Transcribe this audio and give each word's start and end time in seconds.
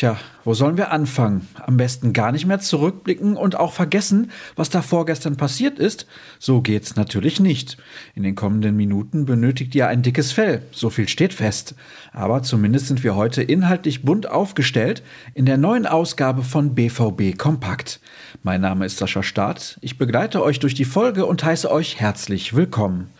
Tja, 0.00 0.16
wo 0.44 0.54
sollen 0.54 0.78
wir 0.78 0.92
anfangen? 0.92 1.46
Am 1.66 1.76
besten 1.76 2.14
gar 2.14 2.32
nicht 2.32 2.46
mehr 2.46 2.58
zurückblicken 2.58 3.36
und 3.36 3.56
auch 3.56 3.74
vergessen, 3.74 4.30
was 4.56 4.70
da 4.70 4.80
vorgestern 4.80 5.36
passiert 5.36 5.78
ist? 5.78 6.06
So 6.38 6.62
geht's 6.62 6.96
natürlich 6.96 7.38
nicht. 7.38 7.76
In 8.14 8.22
den 8.22 8.34
kommenden 8.34 8.76
Minuten 8.76 9.26
benötigt 9.26 9.74
ihr 9.74 9.88
ein 9.88 10.00
dickes 10.00 10.32
Fell, 10.32 10.62
so 10.72 10.88
viel 10.88 11.06
steht 11.06 11.34
fest. 11.34 11.74
Aber 12.14 12.42
zumindest 12.42 12.86
sind 12.86 13.04
wir 13.04 13.14
heute 13.14 13.42
inhaltlich 13.42 14.02
bunt 14.02 14.26
aufgestellt 14.26 15.02
in 15.34 15.44
der 15.44 15.58
neuen 15.58 15.84
Ausgabe 15.84 16.44
von 16.44 16.74
BVB 16.74 17.36
Kompakt. 17.36 18.00
Mein 18.42 18.62
Name 18.62 18.86
ist 18.86 18.96
Sascha 18.96 19.22
Staat, 19.22 19.76
ich 19.82 19.98
begleite 19.98 20.42
euch 20.42 20.60
durch 20.60 20.72
die 20.72 20.86
Folge 20.86 21.26
und 21.26 21.44
heiße 21.44 21.70
euch 21.70 22.00
herzlich 22.00 22.56
willkommen. 22.56 23.10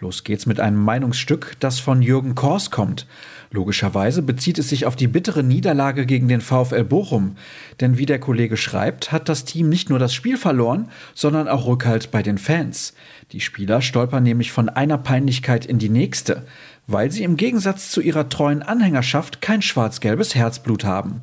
Los 0.00 0.22
geht's 0.22 0.46
mit 0.46 0.60
einem 0.60 0.80
Meinungsstück, 0.80 1.56
das 1.58 1.80
von 1.80 2.02
Jürgen 2.02 2.36
Kors 2.36 2.70
kommt. 2.70 3.08
Logischerweise 3.50 4.22
bezieht 4.22 4.58
es 4.58 4.68
sich 4.68 4.86
auf 4.86 4.94
die 4.94 5.08
bittere 5.08 5.42
Niederlage 5.42 6.06
gegen 6.06 6.28
den 6.28 6.40
VfL 6.40 6.84
Bochum. 6.84 7.36
Denn 7.80 7.98
wie 7.98 8.06
der 8.06 8.20
Kollege 8.20 8.56
schreibt, 8.56 9.10
hat 9.10 9.28
das 9.28 9.44
Team 9.44 9.68
nicht 9.68 9.90
nur 9.90 9.98
das 9.98 10.14
Spiel 10.14 10.36
verloren, 10.36 10.88
sondern 11.14 11.48
auch 11.48 11.66
Rückhalt 11.66 12.12
bei 12.12 12.22
den 12.22 12.38
Fans. 12.38 12.94
Die 13.32 13.40
Spieler 13.40 13.82
stolpern 13.82 14.22
nämlich 14.22 14.52
von 14.52 14.68
einer 14.68 14.98
Peinlichkeit 14.98 15.66
in 15.66 15.80
die 15.80 15.88
nächste, 15.88 16.44
weil 16.86 17.10
sie 17.10 17.24
im 17.24 17.36
Gegensatz 17.36 17.90
zu 17.90 18.00
ihrer 18.00 18.28
treuen 18.28 18.62
Anhängerschaft 18.62 19.42
kein 19.42 19.62
schwarz-gelbes 19.62 20.36
Herzblut 20.36 20.84
haben 20.84 21.22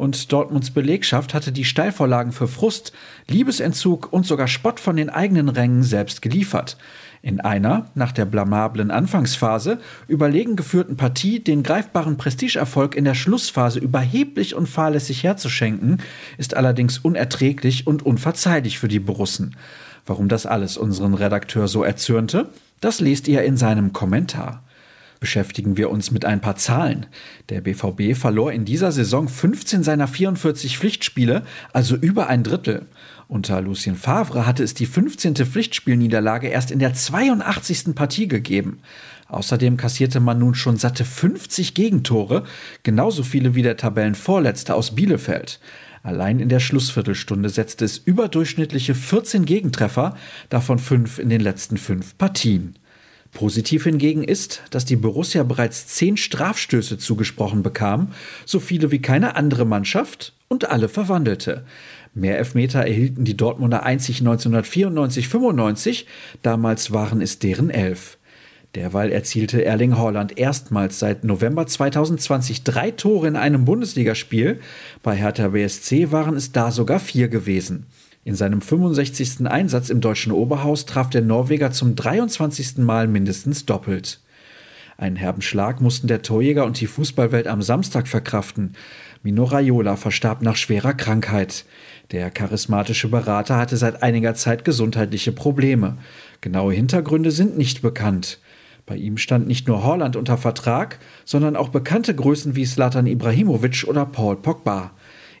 und 0.00 0.32
Dortmunds 0.32 0.70
Belegschaft 0.70 1.34
hatte 1.34 1.52
die 1.52 1.66
Steilvorlagen 1.66 2.32
für 2.32 2.48
Frust, 2.48 2.92
Liebesentzug 3.28 4.10
und 4.10 4.24
sogar 4.26 4.48
Spott 4.48 4.80
von 4.80 4.96
den 4.96 5.10
eigenen 5.10 5.50
Rängen 5.50 5.82
selbst 5.82 6.22
geliefert. 6.22 6.78
In 7.20 7.40
einer, 7.40 7.90
nach 7.94 8.10
der 8.12 8.24
blamablen 8.24 8.90
Anfangsphase, 8.90 9.78
überlegen 10.08 10.56
geführten 10.56 10.96
Partie 10.96 11.38
den 11.40 11.62
greifbaren 11.62 12.16
Prestigeerfolg 12.16 12.96
in 12.96 13.04
der 13.04 13.14
Schlussphase 13.14 13.78
überheblich 13.78 14.54
und 14.54 14.70
fahrlässig 14.70 15.22
herzuschenken, 15.22 15.98
ist 16.38 16.56
allerdings 16.56 16.96
unerträglich 16.96 17.86
und 17.86 18.04
unverzeihlich 18.04 18.78
für 18.78 18.88
die 18.88 19.00
Borussen. 19.00 19.54
Warum 20.06 20.28
das 20.28 20.46
alles 20.46 20.78
unseren 20.78 21.12
Redakteur 21.12 21.68
so 21.68 21.82
erzürnte, 21.82 22.48
das 22.80 23.00
lest 23.00 23.28
ihr 23.28 23.42
in 23.42 23.58
seinem 23.58 23.92
Kommentar 23.92 24.62
beschäftigen 25.20 25.76
wir 25.76 25.90
uns 25.90 26.10
mit 26.10 26.24
ein 26.24 26.40
paar 26.40 26.56
Zahlen. 26.56 27.06
Der 27.50 27.60
BVB 27.60 28.16
verlor 28.18 28.52
in 28.52 28.64
dieser 28.64 28.90
Saison 28.90 29.28
15 29.28 29.82
seiner 29.82 30.08
44 30.08 30.78
Pflichtspiele, 30.78 31.44
also 31.72 31.94
über 31.94 32.28
ein 32.28 32.42
Drittel. 32.42 32.86
Unter 33.28 33.60
Lucien 33.60 33.94
Favre 33.94 34.46
hatte 34.46 34.64
es 34.64 34.74
die 34.74 34.86
15. 34.86 35.36
Pflichtspielniederlage 35.36 36.48
erst 36.48 36.70
in 36.72 36.80
der 36.80 36.94
82. 36.94 37.94
Partie 37.94 38.26
gegeben. 38.26 38.80
Außerdem 39.28 39.76
kassierte 39.76 40.18
man 40.18 40.40
nun 40.40 40.56
schon 40.56 40.76
satte 40.76 41.04
50 41.04 41.74
Gegentore, 41.74 42.42
genauso 42.82 43.22
viele 43.22 43.54
wie 43.54 43.62
der 43.62 43.76
Tabellenvorletzte 43.76 44.74
aus 44.74 44.96
Bielefeld. 44.96 45.60
Allein 46.02 46.40
in 46.40 46.48
der 46.48 46.60
Schlussviertelstunde 46.60 47.50
setzte 47.50 47.84
es 47.84 47.98
überdurchschnittliche 47.98 48.94
14 48.94 49.44
Gegentreffer, 49.44 50.16
davon 50.48 50.78
fünf 50.78 51.18
in 51.18 51.28
den 51.28 51.42
letzten 51.42 51.76
fünf 51.76 52.16
Partien. 52.16 52.74
Positiv 53.32 53.84
hingegen 53.84 54.24
ist, 54.24 54.62
dass 54.70 54.84
die 54.84 54.96
Borussia 54.96 55.42
bereits 55.44 55.86
zehn 55.86 56.16
Strafstöße 56.16 56.98
zugesprochen 56.98 57.62
bekam, 57.62 58.12
so 58.44 58.58
viele 58.60 58.90
wie 58.90 59.00
keine 59.00 59.36
andere 59.36 59.64
Mannschaft 59.64 60.34
und 60.48 60.68
alle 60.68 60.88
verwandelte. 60.88 61.64
Mehr 62.12 62.38
Elfmeter 62.38 62.80
erhielten 62.80 63.24
die 63.24 63.36
Dortmunder 63.36 63.84
einzig 63.84 64.20
1994-95, 64.20 66.06
damals 66.42 66.90
waren 66.92 67.20
es 67.20 67.38
deren 67.38 67.70
elf. 67.70 68.18
Derweil 68.74 69.10
erzielte 69.10 69.64
Erling 69.64 69.96
Haaland 69.96 70.38
erstmals 70.38 70.98
seit 70.98 71.24
November 71.24 71.66
2020 71.66 72.62
drei 72.62 72.90
Tore 72.92 73.26
in 73.26 73.36
einem 73.36 73.64
Bundesligaspiel, 73.64 74.60
bei 75.02 75.16
Hertha 75.16 75.48
BSC 75.48 76.12
waren 76.12 76.36
es 76.36 76.52
da 76.52 76.70
sogar 76.70 77.00
vier 77.00 77.28
gewesen. 77.28 77.86
In 78.22 78.34
seinem 78.34 78.60
65. 78.60 79.46
Einsatz 79.46 79.88
im 79.88 80.02
deutschen 80.02 80.32
Oberhaus 80.32 80.84
traf 80.84 81.08
der 81.08 81.22
Norweger 81.22 81.70
zum 81.70 81.96
23. 81.96 82.76
Mal 82.78 83.08
mindestens 83.08 83.64
doppelt. 83.64 84.20
Einen 84.98 85.16
herben 85.16 85.40
Schlag 85.40 85.80
mussten 85.80 86.06
der 86.06 86.20
Torjäger 86.20 86.66
und 86.66 86.78
die 86.78 86.86
Fußballwelt 86.86 87.46
am 87.46 87.62
Samstag 87.62 88.06
verkraften. 88.06 88.74
Mino 89.22 89.44
Raiola 89.44 89.96
verstarb 89.96 90.42
nach 90.42 90.56
schwerer 90.56 90.92
Krankheit. 90.92 91.64
Der 92.10 92.30
charismatische 92.30 93.08
Berater 93.08 93.56
hatte 93.56 93.78
seit 93.78 94.02
einiger 94.02 94.34
Zeit 94.34 94.66
gesundheitliche 94.66 95.32
Probleme. 95.32 95.96
Genaue 96.42 96.74
Hintergründe 96.74 97.30
sind 97.30 97.56
nicht 97.56 97.80
bekannt. 97.80 98.38
Bei 98.84 98.96
ihm 98.96 99.16
stand 99.16 99.46
nicht 99.46 99.66
nur 99.66 99.82
Holland 99.82 100.16
unter 100.16 100.36
Vertrag, 100.36 100.98
sondern 101.24 101.56
auch 101.56 101.70
bekannte 101.70 102.14
Größen 102.14 102.54
wie 102.54 102.66
Slatan 102.66 103.06
Ibrahimovic 103.06 103.86
oder 103.88 104.04
Paul 104.04 104.36
Pogba. 104.36 104.90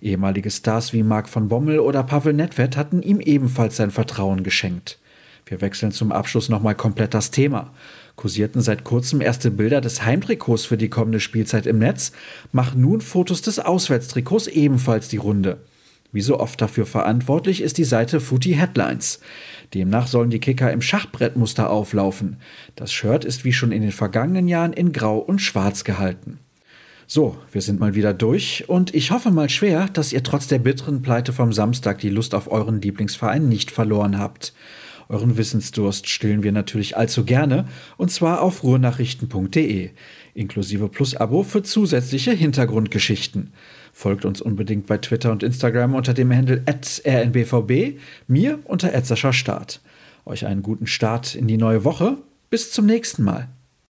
Ehemalige 0.00 0.50
Stars 0.50 0.92
wie 0.92 1.02
Marc 1.02 1.28
von 1.28 1.48
Bommel 1.48 1.80
oder 1.80 2.02
Pavel 2.02 2.32
Nedved 2.32 2.76
hatten 2.76 3.02
ihm 3.02 3.20
ebenfalls 3.20 3.76
sein 3.76 3.90
Vertrauen 3.90 4.42
geschenkt. 4.44 4.98
Wir 5.46 5.60
wechseln 5.60 5.92
zum 5.92 6.12
Abschluss 6.12 6.48
nochmal 6.48 6.74
komplett 6.74 7.14
das 7.14 7.30
Thema. 7.30 7.72
Kursierten 8.16 8.60
seit 8.60 8.84
kurzem 8.84 9.20
erste 9.20 9.50
Bilder 9.50 9.80
des 9.80 10.04
Heimtrikots 10.04 10.66
für 10.66 10.76
die 10.76 10.90
kommende 10.90 11.20
Spielzeit 11.20 11.66
im 11.66 11.78
Netz, 11.78 12.12
machen 12.52 12.82
nun 12.82 13.00
Fotos 13.00 13.42
des 13.42 13.58
Auswärtstrikots 13.58 14.46
ebenfalls 14.46 15.08
die 15.08 15.16
Runde. 15.16 15.58
Wie 16.12 16.20
so 16.20 16.40
oft 16.40 16.60
dafür 16.60 16.86
verantwortlich 16.86 17.60
ist 17.60 17.78
die 17.78 17.84
Seite 17.84 18.20
Footy 18.20 18.54
Headlines. 18.54 19.20
Demnach 19.74 20.06
sollen 20.06 20.30
die 20.30 20.40
Kicker 20.40 20.72
im 20.72 20.80
Schachbrettmuster 20.80 21.70
auflaufen. 21.70 22.36
Das 22.76 22.92
Shirt 22.92 23.24
ist 23.24 23.44
wie 23.44 23.52
schon 23.52 23.72
in 23.72 23.82
den 23.82 23.92
vergangenen 23.92 24.48
Jahren 24.48 24.72
in 24.72 24.92
Grau 24.92 25.18
und 25.18 25.40
Schwarz 25.40 25.84
gehalten. 25.84 26.38
So, 27.10 27.38
wir 27.52 27.62
sind 27.62 27.80
mal 27.80 27.94
wieder 27.94 28.12
durch 28.12 28.68
und 28.68 28.94
ich 28.94 29.12
hoffe 29.12 29.30
mal 29.30 29.48
schwer, 29.48 29.88
dass 29.88 30.12
ihr 30.12 30.22
trotz 30.22 30.46
der 30.46 30.58
bitteren 30.58 31.00
Pleite 31.00 31.32
vom 31.32 31.54
Samstag 31.54 32.00
die 32.00 32.10
Lust 32.10 32.34
auf 32.34 32.52
euren 32.52 32.82
Lieblingsverein 32.82 33.48
nicht 33.48 33.70
verloren 33.70 34.18
habt. 34.18 34.52
Euren 35.08 35.38
Wissensdurst 35.38 36.06
stillen 36.06 36.42
wir 36.42 36.52
natürlich 36.52 36.98
allzu 36.98 37.24
gerne 37.24 37.64
und 37.96 38.10
zwar 38.10 38.42
auf 38.42 38.62
ruhrnachrichten.de, 38.62 39.88
inklusive 40.34 40.90
Plus-Abo 40.90 41.44
für 41.44 41.62
zusätzliche 41.62 42.32
Hintergrundgeschichten. 42.32 43.54
Folgt 43.94 44.26
uns 44.26 44.42
unbedingt 44.42 44.84
bei 44.84 44.98
Twitter 44.98 45.32
und 45.32 45.42
Instagram 45.42 45.94
unter 45.94 46.12
dem 46.12 46.30
Handle 46.30 46.62
rnbvb, 46.66 47.98
mir 48.26 48.58
unter 48.64 48.92
Start. 49.32 49.80
Euch 50.26 50.44
einen 50.44 50.62
guten 50.62 50.86
Start 50.86 51.34
in 51.34 51.46
die 51.46 51.56
neue 51.56 51.84
Woche. 51.84 52.18
Bis 52.50 52.70
zum 52.70 52.84
nächsten 52.84 53.24
Mal. 53.24 53.48